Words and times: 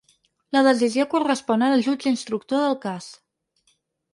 La 0.55 0.61
decisió 0.67 1.05
correspon 1.11 1.65
ara 1.67 1.77
al 1.81 1.85
jutge 1.89 2.15
instructor 2.15 2.65
del 2.65 2.77
cas. 2.87 3.13